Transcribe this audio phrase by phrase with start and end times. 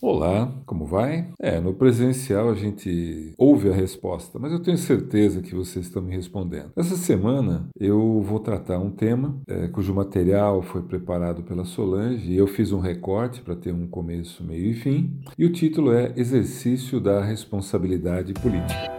[0.00, 1.28] Olá, como vai?
[1.40, 6.02] É, no presencial a gente ouve a resposta, mas eu tenho certeza que vocês estão
[6.02, 6.70] me respondendo.
[6.76, 12.36] Essa semana eu vou tratar um tema é, cujo material foi preparado pela Solange e
[12.36, 16.12] eu fiz um recorte para ter um começo, meio e fim, e o título é
[16.16, 18.95] Exercício da Responsabilidade Política.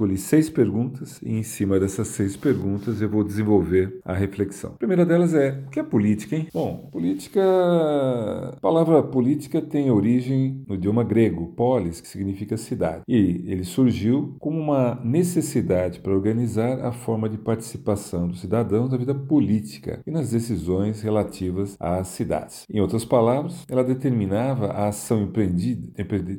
[0.00, 4.72] Escolhi seis perguntas e em cima dessas seis perguntas eu vou desenvolver a reflexão.
[4.72, 6.48] A primeira delas é: o que é política, hein?
[6.54, 7.40] Bom, política.
[7.42, 13.02] A palavra política tem origem no idioma grego, polis, que significa cidade.
[13.06, 18.96] E ele surgiu como uma necessidade para organizar a forma de participação dos cidadãos na
[18.96, 22.64] vida política e nas decisões relativas às cidades.
[22.72, 25.88] Em outras palavras, ela determinava a ação empreendida,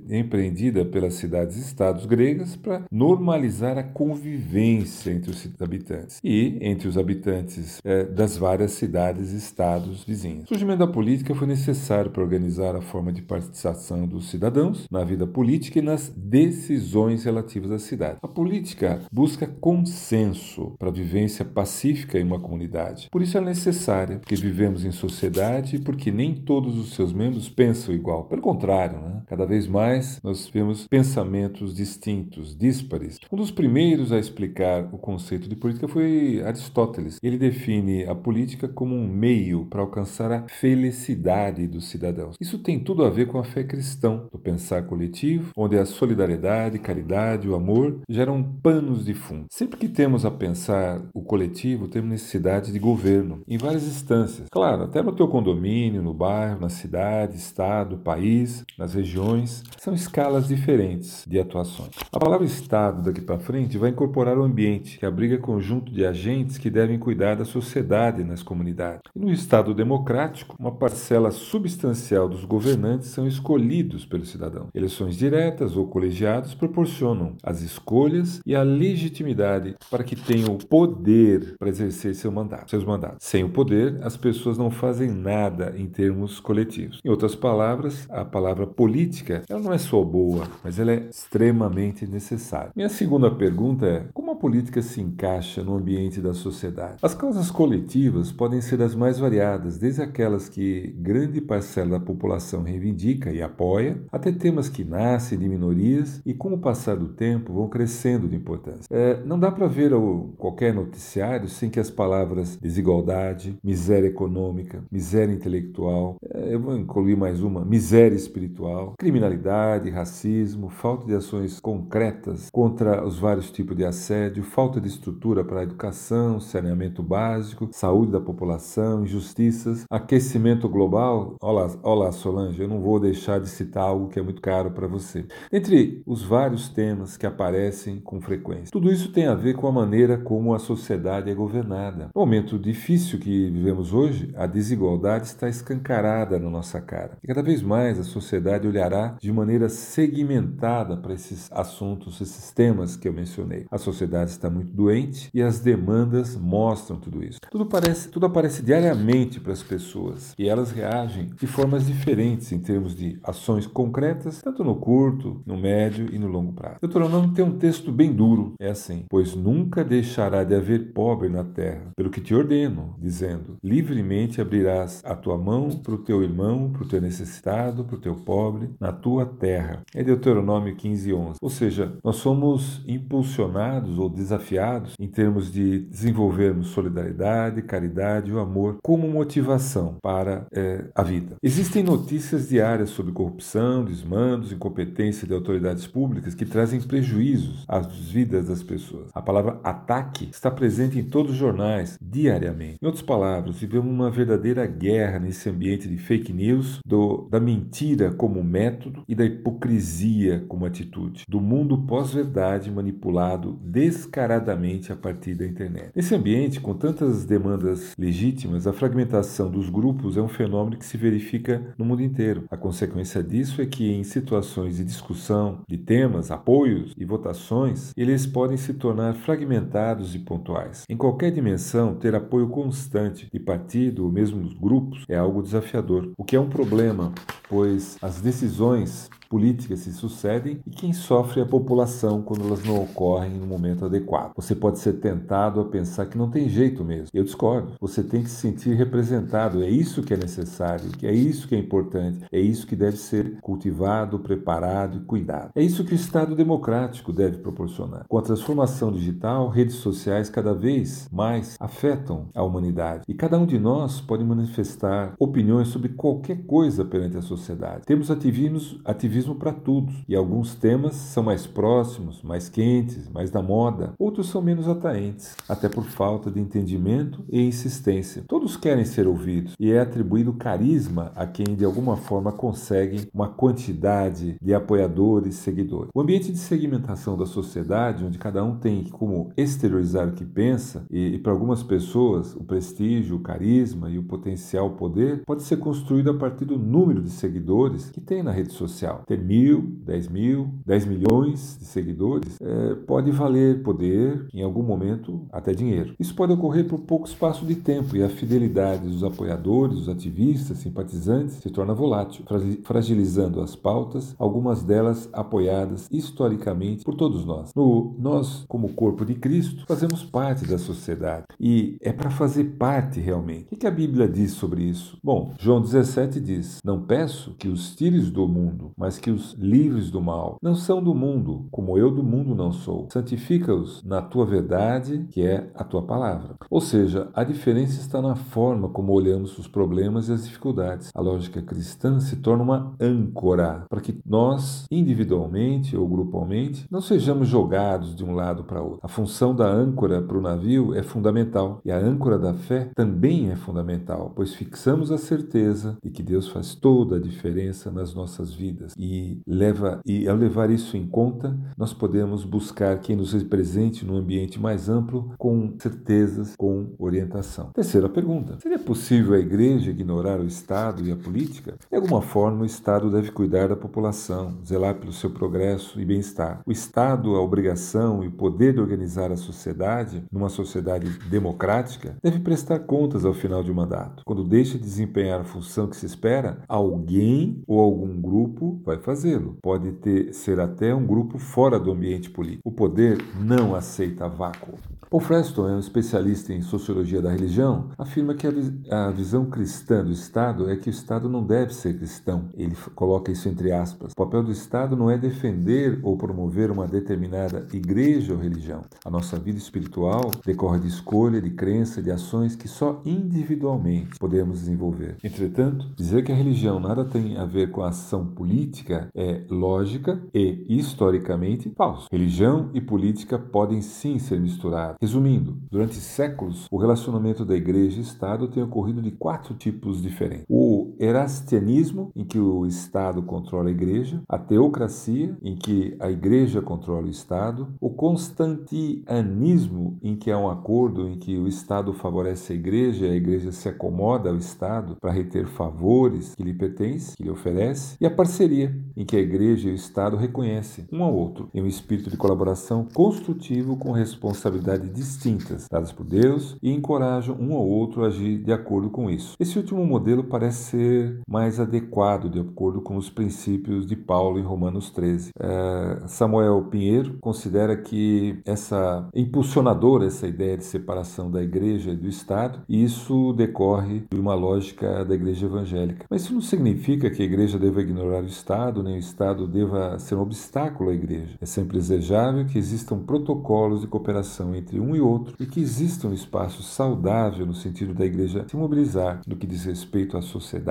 [0.09, 7.79] empreendida pelas cidades-estados gregas para normalizar a convivência entre os habitantes e entre os habitantes
[7.83, 10.45] é, das várias cidades e estados vizinhos.
[10.45, 15.03] O surgimento da política foi necessário para organizar a forma de participação dos cidadãos na
[15.03, 18.19] vida política e nas decisões relativas à cidade.
[18.21, 23.09] A política busca consenso para a vivência pacífica em uma comunidade.
[23.11, 27.49] Por isso é necessária, porque vivemos em sociedade e porque nem todos os seus membros
[27.49, 28.25] pensam igual.
[28.25, 29.23] Pelo contrário, né?
[29.27, 33.17] cada vez mais nós vemos pensamentos distintos díspares.
[33.31, 37.17] Um dos primeiros a explicar o conceito de política foi Aristóteles.
[37.21, 42.35] Ele define a política como um meio para alcançar a felicidade dos cidadãos.
[42.39, 46.77] Isso tem tudo a ver com a fé cristã, do pensar coletivo, onde a solidariedade,
[46.77, 49.45] caridade, o amor geram panos de fundo.
[49.49, 54.47] Sempre que temos a pensar o coletivo, temos necessidade de governo em várias instâncias.
[54.51, 60.47] Claro, até no teu condomínio, no bairro, na cidade, estado, país, nas regiões, são escalas
[60.47, 61.89] diferentes de atuações.
[62.11, 66.57] A palavra Estado daqui para frente vai incorporar o ambiente, que abriga conjunto de agentes
[66.57, 69.01] que devem cuidar da sociedade nas comunidades.
[69.15, 74.69] E no Estado democrático, uma parcela substancial dos governantes são escolhidos pelos cidadãos.
[74.73, 81.55] Eleições diretas ou colegiados proporcionam as escolhas e a legitimidade para que tenham o poder
[81.57, 83.25] para exercer seu mandato, seus mandatos.
[83.25, 86.99] Sem o poder, as pessoas não fazem nada em termos coletivos.
[87.03, 92.05] Em outras palavras, a palavra política ela não é só boa, mas ela é extremamente
[92.05, 92.71] necessária.
[92.75, 96.97] Minha segunda pergunta é: como política se encaixa no ambiente da sociedade?
[97.03, 102.63] As causas coletivas podem ser as mais variadas, desde aquelas que grande parcela da população
[102.63, 107.53] reivindica e apoia, até temas que nascem de minorias e, com o passar do tempo,
[107.53, 108.87] vão crescendo de importância.
[108.89, 114.83] É, não dá para ver o, qualquer noticiário sem que as palavras desigualdade, miséria econômica,
[114.91, 121.59] miséria intelectual, é, eu vou incluir mais uma, miséria espiritual, criminalidade, racismo, falta de ações
[121.59, 128.11] concretas contra os vários tipos de assédio, falta de estrutura para educação, saneamento básico, saúde
[128.11, 131.35] da população, injustiças, aquecimento global.
[131.41, 134.87] Olá, olá Solange, eu não vou deixar de citar algo que é muito caro para
[134.87, 135.25] você.
[135.51, 138.71] Entre os vários temas que aparecem com frequência.
[138.71, 142.09] Tudo isso tem a ver com a maneira como a sociedade é governada.
[142.15, 147.17] No momento difícil que vivemos hoje, a desigualdade está escancarada na nossa cara.
[147.23, 152.95] E cada vez mais a sociedade olhará de maneira segmentada para esses assuntos os sistemas
[152.95, 153.65] que eu mencionei.
[153.71, 157.39] A sociedade está muito doente e as demandas mostram tudo isso.
[157.49, 162.59] Tudo, parece, tudo aparece diariamente para as pessoas e elas reagem de formas diferentes em
[162.59, 166.77] termos de ações concretas, tanto no curto, no médio e no longo prazo.
[166.81, 171.43] Deuteronômio tem um texto bem duro, é assim: Pois nunca deixará de haver pobre na
[171.43, 176.69] terra, pelo que te ordeno, dizendo: Livremente abrirás a tua mão para o teu irmão,
[176.71, 179.81] para o teu necessitado, para o teu pobre, na tua terra.
[179.93, 181.39] É Deuteronômio 15, 11.
[181.41, 188.39] Ou seja, nós somos impulsionados ou desafiados em termos de desenvolvermos solidariedade, caridade e o
[188.39, 191.35] amor como motivação para é, a vida.
[191.41, 198.47] Existem notícias diárias sobre corrupção, desmandos, incompetência de autoridades públicas que trazem prejuízos às vidas
[198.47, 199.09] das pessoas.
[199.13, 202.77] A palavra ataque está presente em todos os jornais diariamente.
[202.81, 208.11] Em outras palavras, vivemos uma verdadeira guerra nesse ambiente de fake news, do, da mentira
[208.11, 213.59] como método e da hipocrisia como atitude, do mundo pós-verdade manipulado
[214.01, 215.91] descaradamente a partir da internet.
[215.95, 220.97] Nesse ambiente, com tantas demandas legítimas, a fragmentação dos grupos é um fenômeno que se
[220.97, 222.45] verifica no mundo inteiro.
[222.49, 228.25] A consequência disso é que, em situações de discussão de temas, apoios e votações, eles
[228.25, 230.83] podem se tornar fragmentados e pontuais.
[230.89, 236.23] Em qualquer dimensão, ter apoio constante de partido ou mesmo grupos é algo desafiador, o
[236.23, 237.13] que é um problema
[237.51, 242.83] pois as decisões políticas se sucedem e quem sofre é a população quando elas não
[242.83, 244.33] ocorrem no momento adequado.
[244.35, 247.07] Você pode ser tentado a pensar que não tem jeito mesmo.
[247.13, 247.71] Eu discordo.
[247.79, 249.63] Você tem que se sentir representado.
[249.63, 253.39] É isso que é necessário, é isso que é importante, é isso que deve ser
[253.39, 255.51] cultivado, preparado e cuidado.
[255.55, 258.05] É isso que o Estado democrático deve proporcionar.
[258.09, 263.45] Com a transformação digital, redes sociais cada vez mais afetam a humanidade e cada um
[263.45, 267.85] de nós pode manifestar opiniões sobre qualquer coisa perante a sociedade.
[267.85, 273.29] Temos ativismos, ativismos ativismo para tudo, e alguns temas são mais próximos, mais quentes, mais
[273.29, 278.23] da moda, outros são menos atraentes, até por falta de entendimento e insistência.
[278.27, 283.29] Todos querem ser ouvidos e é atribuído carisma a quem de alguma forma consegue uma
[283.29, 285.89] quantidade de apoiadores e seguidores.
[285.93, 290.85] O ambiente de segmentação da sociedade, onde cada um tem como exteriorizar o que pensa,
[290.89, 295.57] e, e para algumas pessoas o prestígio, o carisma e o potencial poder pode ser
[295.57, 300.07] construído a partir do número de seguidores que tem na rede social ter mil, dez
[300.07, 305.93] mil, dez milhões de seguidores, é, pode valer poder, em algum momento, até dinheiro.
[305.99, 310.59] Isso pode ocorrer por pouco espaço de tempo e a fidelidade dos apoiadores, dos ativistas,
[310.59, 312.23] simpatizantes, se torna volátil,
[312.63, 317.51] fragilizando as pautas, algumas delas apoiadas historicamente por todos nós.
[317.53, 323.01] No, nós, como corpo de Cristo, fazemos parte da sociedade e é para fazer parte
[323.01, 323.47] realmente.
[323.51, 324.97] O que a Bíblia diz sobre isso?
[325.03, 329.89] Bom, João 17 diz: Não peço que os tires do mundo, mas que os livres
[329.89, 330.37] do mal.
[330.41, 332.87] Não são do mundo, como eu do mundo não sou.
[332.93, 336.35] Santifica-os na tua verdade, que é a tua palavra.
[336.49, 340.91] Ou seja, a diferença está na forma como olhamos os problemas e as dificuldades.
[340.93, 347.27] A lógica cristã se torna uma âncora para que nós, individualmente ou grupalmente, não sejamos
[347.27, 348.79] jogados de um lado para outro.
[348.83, 353.31] A função da âncora para o navio é fundamental e a âncora da fé também
[353.31, 358.33] é fundamental, pois fixamos a certeza de que Deus faz toda a diferença nas nossas
[358.33, 363.13] vidas e e leva e ao levar isso em conta, nós podemos buscar quem nos
[363.13, 367.51] represente num ambiente mais amplo com certezas, com orientação.
[367.53, 371.55] Terceira pergunta: seria possível a igreja ignorar o Estado e a política?
[371.69, 376.41] De alguma forma, o Estado deve cuidar da população, zelar pelo seu progresso e bem-estar.
[376.45, 382.19] O Estado, a obrigação e o poder de organizar a sociedade, numa sociedade democrática, deve
[382.19, 384.03] prestar contas ao final de um mandato.
[384.05, 389.37] Quando deixa de desempenhar a função que se espera, alguém ou algum grupo vai fazê-lo.
[389.41, 392.41] Pode ter, ser até um grupo fora do ambiente político.
[392.43, 394.57] O poder não aceita vácuo.
[394.91, 399.85] Paul Freston é um especialista em sociologia da religião, afirma que a, a visão cristã
[399.85, 402.27] do Estado é que o Estado não deve ser cristão.
[402.33, 403.93] Ele coloca isso entre aspas.
[403.93, 408.63] O papel do Estado não é defender ou promover uma determinada igreja ou religião.
[408.83, 414.39] A nossa vida espiritual decorre de escolha, de crença, de ações que só individualmente podemos
[414.39, 414.97] desenvolver.
[415.01, 420.01] Entretanto, dizer que a religião nada tem a ver com a ação política é lógica
[420.13, 421.87] e historicamente falso.
[421.89, 424.80] Religião e política podem sim ser misturadas.
[424.81, 430.25] Resumindo, durante séculos, o relacionamento da igreja e Estado tem ocorrido de quatro tipos diferentes:
[430.27, 430.40] o
[430.81, 436.87] erastianismo, em que o Estado controla a igreja, a teocracia, em que a igreja controla
[436.87, 442.35] o Estado, o constantianismo, em que há um acordo em que o Estado favorece a
[442.35, 447.03] igreja e a igreja se acomoda ao Estado para reter favores que lhe pertencem, que
[447.03, 450.95] lhe oferece, e a parceria, em que a igreja e o Estado reconhecem um ao
[450.95, 457.15] outro em um espírito de colaboração construtivo com responsabilidade distintas, dadas por Deus, e encorajam
[457.19, 459.15] um ao outro a agir de acordo com isso.
[459.19, 460.70] Esse último modelo parece ser
[461.07, 465.11] mais adequado de acordo com os princípios de Paulo em Romanos 13.
[465.19, 471.87] É, Samuel Pinheiro considera que essa impulsionadora, essa ideia de separação da igreja e do
[471.87, 475.85] Estado, e isso decorre de uma lógica da igreja evangélica.
[475.89, 479.77] Mas isso não significa que a igreja deva ignorar o Estado, nem o Estado deva
[479.79, 481.15] ser um obstáculo à igreja.
[481.19, 485.87] É sempre desejável que existam protocolos de cooperação entre um e outro, e que exista
[485.87, 490.41] um espaço saudável no sentido da igreja se mobilizar no que diz respeito à sociedade,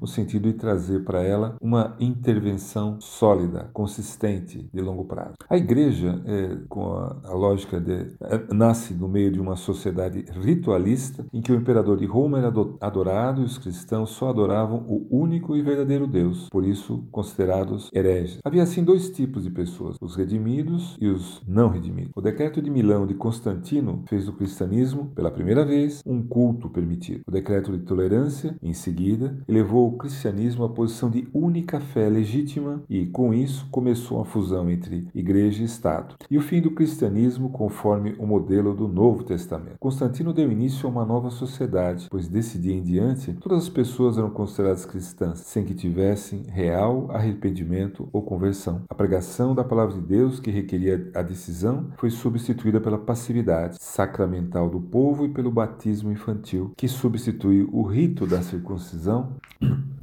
[0.00, 5.34] no sentido de trazer para ela uma intervenção sólida, consistente, de longo prazo.
[5.48, 10.24] A igreja, é, com a, a lógica de é, nasce no meio de uma sociedade
[10.40, 15.06] ritualista em que o imperador de Roma era adorado e os cristãos só adoravam o
[15.10, 18.38] único e verdadeiro Deus, por isso considerados hereges.
[18.44, 22.12] Havia assim dois tipos de pessoas, os redimidos e os não redimidos.
[22.14, 27.22] O decreto de Milão de Constantino fez do cristianismo, pela primeira vez, um culto permitido.
[27.26, 32.82] O decreto de tolerância, em seguida, elevou o cristianismo à posição de única fé legítima
[32.88, 36.14] e, com isso, começou a fusão entre igreja e Estado.
[36.30, 39.76] E o fim do cristianismo conforme o modelo do Novo Testamento.
[39.78, 44.18] Constantino deu início a uma nova sociedade, pois desse dia em diante, todas as pessoas
[44.18, 48.82] eram consideradas cristãs, sem que tivessem real arrependimento ou conversão.
[48.88, 54.68] A pregação da palavra de Deus, que requeria a decisão, foi substituída pela passividade sacramental
[54.68, 59.28] do povo e pelo batismo infantil, que substitui o rito da circuncisão então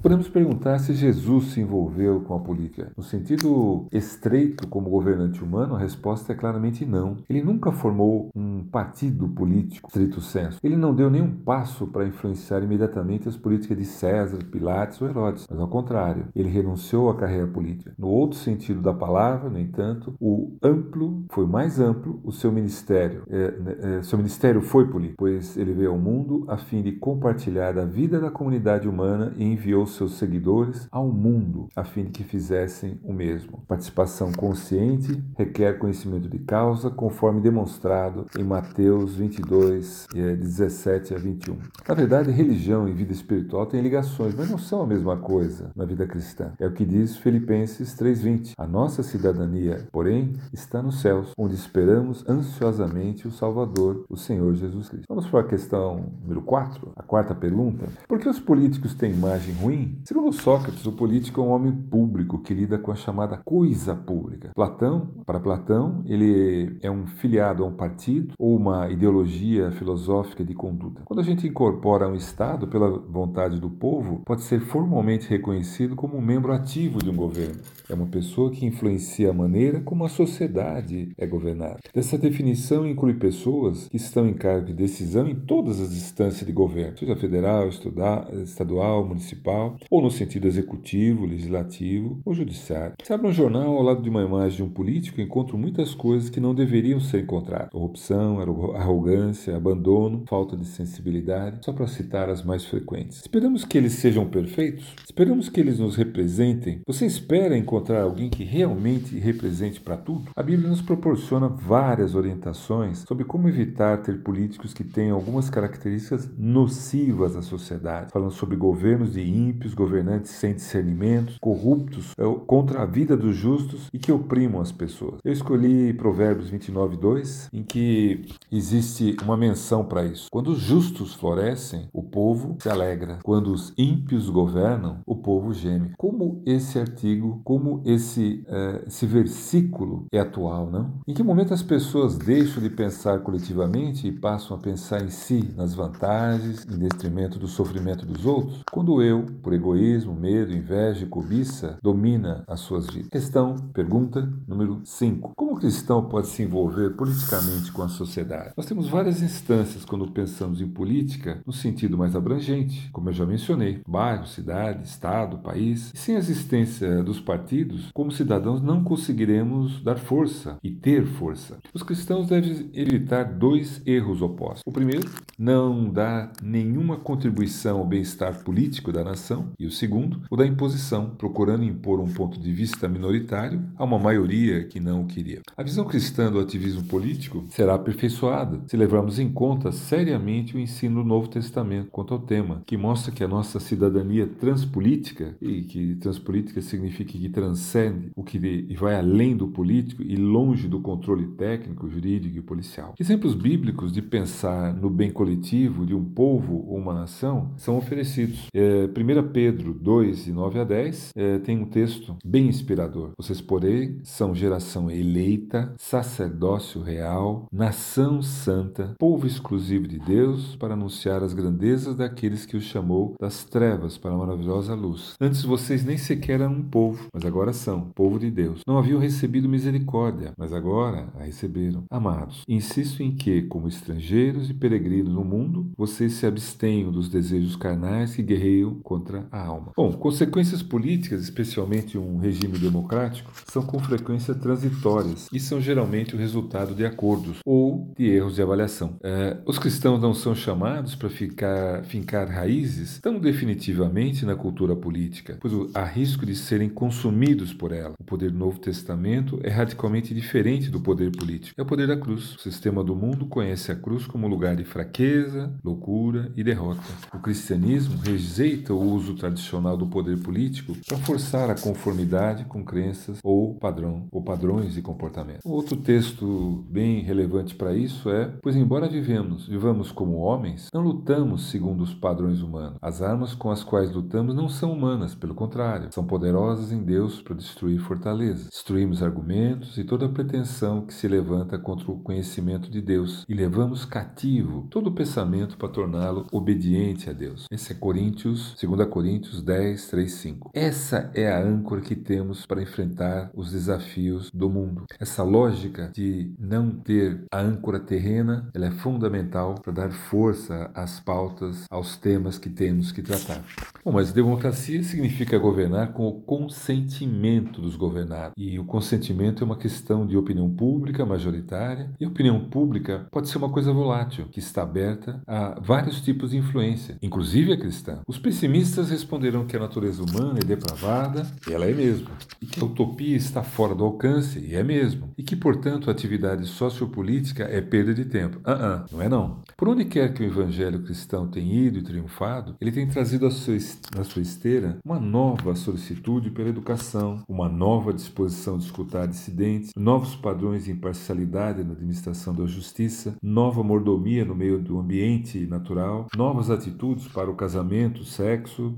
[0.01, 2.89] Podemos perguntar se Jesus se envolveu com a política.
[2.95, 7.17] No sentido estreito, como governante humano, a resposta é claramente não.
[7.29, 10.57] Ele nunca formou um partido político, estrito senso.
[10.63, 15.45] Ele não deu nenhum passo para influenciar imediatamente as políticas de César, Pilatos ou Herodes,
[15.49, 17.93] mas ao contrário, ele renunciou à carreira política.
[17.97, 23.23] No outro sentido da palavra, no entanto, o amplo foi mais amplo o seu ministério.
[23.29, 27.77] É, é, seu ministério foi político, pois ele veio ao mundo a fim de compartilhar
[27.77, 32.24] a vida da comunidade humana e enviou seus seguidores ao mundo, a fim de que
[32.24, 33.63] fizessem o mesmo.
[33.67, 41.58] Participação consciente requer conhecimento de causa, conforme demonstrado em Mateus 22, 17 é, a 21.
[41.88, 45.86] Na verdade, religião e vida espiritual têm ligações, mas não são a mesma coisa na
[45.86, 46.51] vida cristã.
[46.60, 48.53] É o que diz Filipenses 3:20.
[48.58, 54.89] A nossa cidadania, porém, está nos céus, onde esperamos ansiosamente o Salvador, o Senhor Jesus
[54.89, 55.05] Cristo.
[55.08, 57.88] Vamos para a questão número 4, a quarta pergunta.
[58.08, 59.78] Por que os políticos têm imagem ruim?
[60.03, 64.51] Segundo Sócrates, o político é um homem público que lida com a chamada coisa pública.
[64.55, 70.53] Platão, para Platão, ele é um filiado a um partido ou uma ideologia filosófica de
[70.53, 71.03] conduta.
[71.05, 76.17] Quando a gente incorpora um Estado pela vontade do povo, pode ser formalmente reconhecido como
[76.17, 77.62] um membro ativo de um governo.
[77.89, 81.79] É uma pessoa que influencia a maneira como a sociedade é governada.
[81.93, 86.51] Dessa definição inclui pessoas que estão em cargo de decisão em todas as instâncias de
[86.51, 92.95] governo, seja federal, estadual, municipal ou no sentido executivo, legislativo ou judiciário.
[93.03, 96.29] Se abre um jornal ao lado de uma imagem de um político, encontro muitas coisas
[96.29, 98.39] que não deveriam ser encontradas: corrupção,
[98.75, 103.19] arrogância, abandono, falta de sensibilidade, só para citar as mais frequentes.
[103.19, 104.95] Esperamos que eles sejam perfeitos?
[105.03, 106.81] Esperamos que eles nos representem?
[106.88, 110.31] Você espera encontrar alguém que realmente represente para tudo?
[110.35, 116.29] A Bíblia nos proporciona várias orientações sobre como evitar ter políticos que tenham algumas características
[116.38, 122.81] nocivas à sociedade, falando sobre governos de ímpios ímpios, governantes sem discernimento, corruptos é contra
[122.81, 125.19] a vida dos justos e que oprimam as pessoas.
[125.23, 130.27] Eu escolhi Provérbios 29, 2, em que existe uma menção para isso.
[130.31, 133.19] Quando os justos florescem, o povo se alegra.
[133.23, 135.91] Quando os ímpios governam, o povo geme.
[135.97, 140.93] Como esse artigo, como esse, uh, esse versículo é atual, não?
[141.07, 145.53] Em que momento as pessoas deixam de pensar coletivamente e passam a pensar em si,
[145.55, 148.61] nas vantagens, em detrimento do sofrimento dos outros?
[148.71, 153.09] Quando eu, por egoísmo, medo, inveja e cobiça, domina as suas vidas.
[153.09, 155.33] Questão, pergunta número 5.
[155.35, 158.53] Como o cristão pode se envolver politicamente com a sociedade?
[158.55, 163.25] Nós temos várias instâncias quando pensamos em política no sentido mais abrangente, como eu já
[163.25, 165.91] mencionei: bairro, cidade, estado, país.
[165.93, 171.57] E sem a existência dos partidos, como cidadãos não conseguiremos dar força e ter força.
[171.73, 174.63] Os cristãos devem evitar dois erros opostos.
[174.65, 180.36] O primeiro, não dar nenhuma contribuição ao bem-estar político da nação e o segundo, o
[180.36, 185.05] da imposição, procurando impor um ponto de vista minoritário a uma maioria que não o
[185.05, 185.41] queria.
[185.55, 191.03] A visão cristã do ativismo político será aperfeiçoada se levarmos em conta seriamente o ensino
[191.03, 195.96] do Novo Testamento quanto ao tema, que mostra que a nossa cidadania transpolítica, e que
[195.96, 201.27] transpolítica significa que transcende o que e vai além do político e longe do controle
[201.27, 202.93] técnico, jurídico e policial.
[203.00, 208.48] Exemplos bíblicos de pensar no bem coletivo de um povo ou uma nação são oferecidos.
[208.53, 213.12] É, 1 Pedro 2, de 9 a 10, é, tem um texto bem inspirador.
[213.17, 221.24] Vocês, porém, são geração eleita, sacerdócio real, nação santa, povo exclusivo de Deus, para anunciar
[221.24, 225.15] as grandezas daqueles que os chamou das trevas para a maravilhosa luz.
[225.19, 228.62] Antes vocês nem sequer eram um povo, mas agora são, povo de Deus.
[228.67, 231.83] Não haviam recebido misericórdia, mas agora a receberam.
[231.89, 237.55] Amados, insisto em que, como estrangeiros e peregrinos no mundo, vocês se abstenham dos desejos
[237.55, 239.71] carnais que guerreiam contra a alma.
[239.75, 246.17] Bom, consequências políticas, especialmente um regime democrático, são com frequência transitórias e são geralmente o
[246.17, 248.97] resultado de acordos ou de erros de avaliação.
[249.03, 255.37] É, os cristãos não são chamados para ficar fincar raízes tão definitivamente na cultura política,
[255.39, 257.93] pois há risco de serem consumidos por ela.
[257.99, 261.59] O poder do Novo Testamento é radicalmente diferente do poder político.
[261.59, 262.35] É o poder da cruz.
[262.35, 266.81] O sistema do mundo conhece a cruz como lugar de fraqueza, loucura e derrota.
[267.13, 273.19] O cristianismo rejeita o uso tradicional do poder político para forçar a conformidade com crenças
[273.23, 275.39] ou padrão ou padrões de comportamento.
[275.43, 281.49] Outro texto bem relevante para isso é: pois embora vivemos, vivamos como homens, não lutamos
[281.49, 282.77] segundo os padrões humanos.
[282.81, 287.21] As armas com as quais lutamos não são humanas, pelo contrário, são poderosas em Deus
[287.21, 288.49] para destruir fortalezas.
[288.49, 293.85] Destruímos argumentos e toda pretensão que se levanta contra o conhecimento de Deus e levamos
[293.85, 297.45] cativo todo pensamento para torná-lo obediente a Deus.
[297.51, 300.51] Esse é Coríntios, 2 Coríntios 10, 3, 5.
[300.53, 304.86] Essa é a âncora que temos para enfrentar os desafios do mundo.
[305.00, 311.00] Essa lógica de não ter a âncora terrena, ela é fundamental para dar força às
[311.00, 313.43] pautas, aos temas que temos que tratar.
[313.84, 318.34] Bom, mas democracia significa governar com o consentimento dos governados.
[318.36, 323.38] E o consentimento é uma questão de opinião pública majoritária, e opinião pública pode ser
[323.38, 328.00] uma coisa volátil, que está aberta a vários tipos de influência, inclusive a cristã.
[328.08, 332.09] Os pessimistas responderão que a natureza humana é depravada, e ela é mesmo,
[332.41, 335.91] e que a utopia está fora do alcance, e é mesmo, e que, portanto, a
[335.91, 338.39] atividade sociopolítica é perda de tempo.
[338.43, 339.41] Ah, uh -uh, não é não.
[339.57, 343.31] Por onde quer que o evangelho cristão tenha ido e triunfado, ele tem trazido a
[343.31, 343.59] sua
[343.95, 350.15] na sua esteira uma nova solicitude pela educação, uma nova disposição de escutar dissidentes, novos
[350.15, 356.50] padrões de imparcialidade na administração da justiça, nova mordomia no meio do ambiente natural, novas
[356.50, 358.05] atitudes para o casamento, o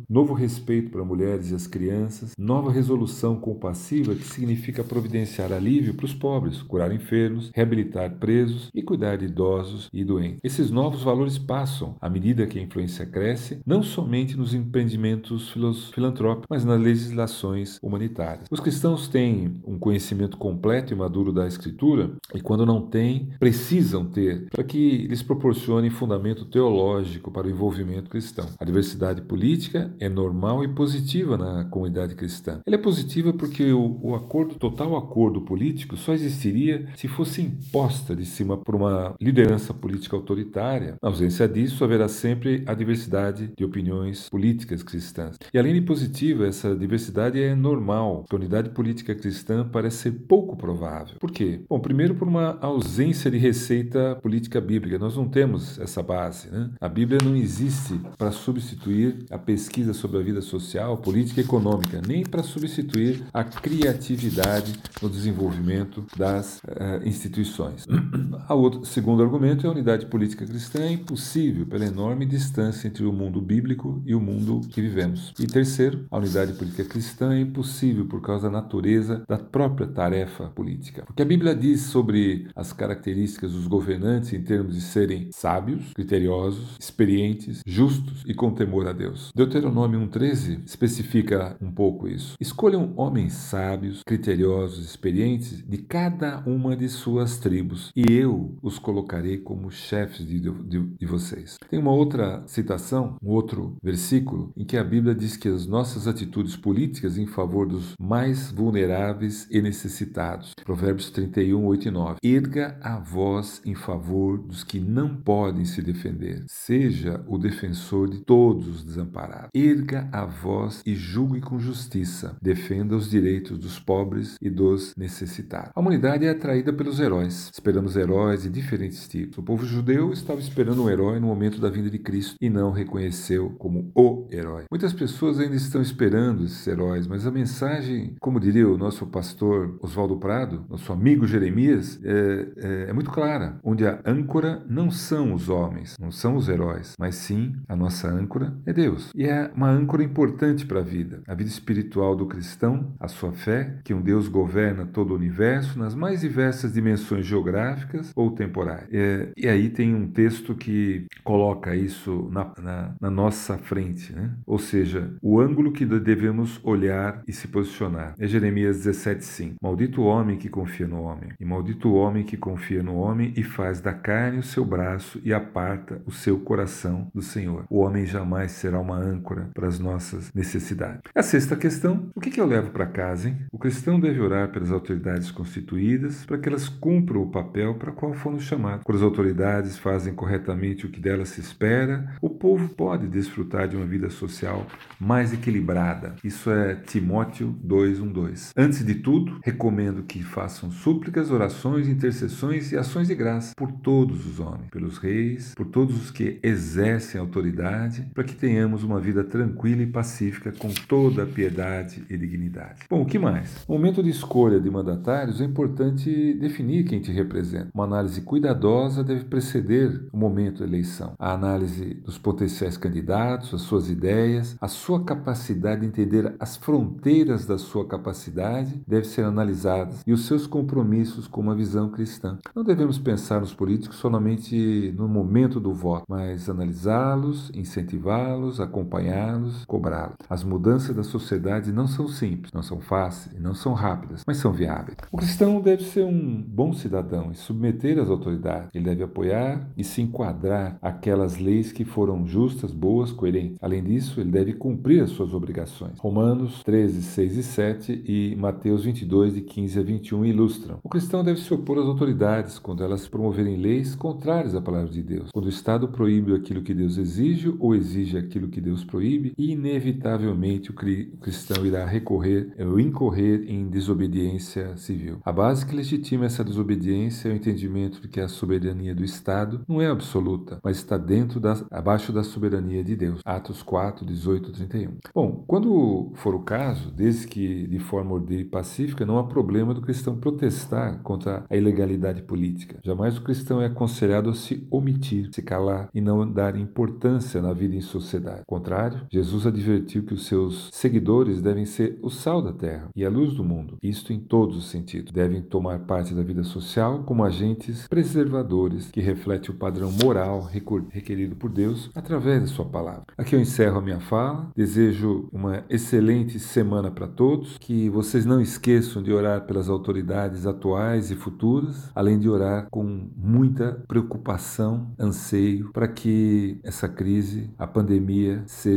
[0.10, 6.06] novo respeito para mulheres e as crianças, nova resolução compassiva que significa providenciar alívio para
[6.06, 10.40] os pobres, curar enfermos, reabilitar presos e cuidar de idosos e doentes.
[10.44, 15.54] Esses novos valores passam, à medida que a influência cresce, não somente nos empreendimentos
[15.94, 18.48] filantrópicos, mas nas legislações humanitárias.
[18.52, 24.06] Os cristãos têm um conhecimento completo e maduro da Escritura e, quando não têm, precisam
[24.06, 28.48] ter para que lhes proporcione fundamento teológico para o envolvimento cristão.
[28.60, 32.60] A diversidade política é normal e positiva na comunidade cristã.
[32.66, 38.16] Ela é positiva porque o, o acordo, total acordo político, só existiria se fosse imposta
[38.16, 40.96] de cima por uma liderança política autoritária.
[41.02, 45.38] Na ausência disso, haverá sempre a diversidade de opiniões políticas cristãs.
[45.54, 48.26] E além de positiva, essa diversidade é normal.
[48.30, 51.16] A unidade política cristã parece ser pouco provável.
[51.20, 51.62] Por quê?
[51.70, 55.00] Bom, primeiro por uma ausência de receita política bíblica.
[55.00, 56.50] Nós não temos essa base.
[56.50, 56.70] Né?
[56.80, 62.02] A Bíblia não existe para substituir a pesquisa sobre a vida social, política e econômica,
[62.06, 67.88] nem para substituir a criatividade no desenvolvimento das uh, instituições.
[68.50, 73.06] A outro, segundo argumento é a unidade política cristã é impossível pela enorme distância entre
[73.06, 75.34] o mundo bíblico e o mundo que vivemos.
[75.40, 80.46] E terceiro, a unidade política cristã é impossível por causa da natureza da própria tarefa
[80.48, 81.04] política.
[81.06, 86.76] Porque a Bíblia diz sobre as características dos governantes em termos de serem sábios, criteriosos,
[86.80, 89.32] experientes, justos e com temor a Deus.
[89.70, 92.36] 1,13 especifica um pouco isso.
[92.40, 99.38] Escolham homens sábios, criteriosos, experientes de cada uma de suas tribos, e eu os colocarei
[99.38, 101.58] como chefes de, de, de vocês.
[101.70, 106.08] Tem uma outra citação, um outro versículo em que a Bíblia diz que as nossas
[106.08, 110.54] atitudes políticas em favor dos mais vulneráveis e necessitados.
[110.64, 112.20] Provérbios 31, 8 e 9.
[112.24, 116.44] Erga a voz em favor dos que não podem se defender.
[116.48, 119.41] Seja o defensor de todos os desamparados.
[119.54, 122.36] Erga a voz e julgue com justiça.
[122.42, 125.72] Defenda os direitos dos pobres e dos necessitados.
[125.76, 127.50] A humanidade é atraída pelos heróis.
[127.54, 129.38] Esperamos heróis de diferentes tipos.
[129.38, 132.72] O povo judeu estava esperando um herói no momento da vinda de Cristo e não
[132.72, 134.66] reconheceu como o herói.
[134.70, 139.78] Muitas pessoas ainda estão esperando esses heróis, mas a mensagem, como diria o nosso pastor
[139.82, 145.34] Oswaldo Prado, nosso amigo Jeremias, é, é, é muito clara, onde a âncora não são
[145.34, 149.12] os homens, não são os heróis, mas sim a nossa âncora é Deus.
[149.16, 153.32] E é uma âncora importante para a vida, a vida espiritual do cristão, a sua
[153.32, 158.88] fé, que um Deus governa todo o universo nas mais diversas dimensões geográficas ou temporais.
[158.92, 164.12] É, e aí tem um texto que coloca isso na, na, na nossa frente.
[164.14, 164.32] Né?
[164.46, 168.16] ou seja, o ângulo que devemos olhar e se posicionar.
[168.20, 169.54] É Jeremias 17,5.
[169.62, 173.34] Maldito o homem que confia no homem, e maldito o homem que confia no homem
[173.36, 177.66] e faz da carne o seu braço e aparta o seu coração do Senhor.
[177.70, 179.21] O homem jamais será uma âncora
[179.54, 181.02] para as nossas necessidades.
[181.16, 183.30] A sexta questão: o que, que eu levo para casa?
[183.30, 183.38] Hein?
[183.52, 188.14] O cristão deve orar pelas autoridades constituídas para que elas cumpram o papel para qual
[188.14, 188.84] foram chamados.
[188.84, 193.76] Quando as autoridades fazem corretamente o que delas se espera, o povo pode desfrutar de
[193.76, 194.66] uma vida social
[195.00, 196.16] mais equilibrada.
[196.24, 198.52] Isso é Timóteo 2:12.
[198.56, 204.26] Antes de tudo, recomendo que façam súplicas, orações, intercessões e ações de graça por todos
[204.26, 209.11] os homens, pelos reis, por todos os que exercem autoridade, para que tenhamos uma vida
[209.24, 212.82] tranquila e pacífica com toda a piedade e dignidade.
[212.90, 213.66] Bom, o que mais?
[213.68, 217.70] No momento de escolha de mandatários é importante definir quem te representa.
[217.74, 221.14] Uma análise cuidadosa deve preceder o momento da eleição.
[221.20, 227.46] A análise dos potenciais candidatos, as suas ideias, a sua capacidade de entender as fronteiras
[227.46, 232.38] da sua capacidade deve ser analisadas e os seus compromissos com uma visão cristã.
[232.56, 238.60] Não devemos pensar nos políticos somente no momento do voto, mas analisá-los, incentivá-los,
[239.02, 240.16] acompanhá-los, cobrá-los.
[240.30, 244.54] As mudanças da sociedade não são simples, não são fáceis, não são rápidas, mas são
[244.54, 244.98] viáveis.
[245.12, 248.70] O cristão deve ser um bom cidadão e submeter às autoridades.
[248.74, 253.58] Ele deve apoiar e se enquadrar aquelas leis que foram justas, boas, coerentes.
[253.62, 255.98] Além disso, ele deve cumprir as suas obrigações.
[256.00, 260.80] Romanos 13, 6 e 7 e Mateus 22, de 15 a 21 ilustram.
[260.84, 265.02] O cristão deve se opor às autoridades quando elas promoverem leis contrárias à palavra de
[265.02, 265.30] Deus.
[265.34, 270.70] Quando o Estado proíbe aquilo que Deus exige ou exige aquilo que Deus proíbe, inevitavelmente
[270.70, 275.20] o cristão irá recorrer ou incorrer em desobediência civil.
[275.24, 279.64] A base que legitima essa desobediência é o entendimento de que a soberania do Estado
[279.68, 283.22] não é absoluta, mas está dentro da, abaixo da soberania de Deus.
[283.24, 284.98] Atos 4, 18, 31.
[285.16, 289.74] Bom, quando for o caso, desde que de forma ordeira e pacífica, não há problema
[289.74, 292.80] do cristão protestar contra a ilegalidade política.
[292.84, 297.54] Jamais o cristão é aconselhado a se omitir, se calar e não dar importância na
[297.54, 298.42] vida em sociedade.
[298.42, 303.06] Ao contrário, Jesus advertiu que os seus seguidores devem ser o sal da terra e
[303.06, 303.78] a luz do mundo.
[303.82, 305.12] Isto em todos os sentidos.
[305.12, 310.50] Devem tomar parte da vida social como agentes preservadores que refletem o padrão moral
[310.90, 313.06] requerido por Deus através de sua palavra.
[313.18, 314.50] Aqui eu encerro a minha fala.
[314.56, 317.58] Desejo uma excelente semana para todos.
[317.60, 323.10] Que vocês não esqueçam de orar pelas autoridades atuais e futuras, além de orar com
[323.16, 328.71] muita preocupação, anseio para que essa crise, a pandemia, seja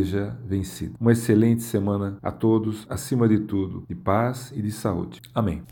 [0.47, 0.95] vencida.
[1.01, 5.21] Uma excelente semana a todos, acima de tudo, de paz e de saúde.
[5.35, 5.65] Amém.